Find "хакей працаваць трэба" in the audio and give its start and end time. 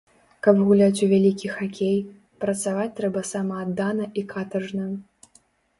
1.59-3.27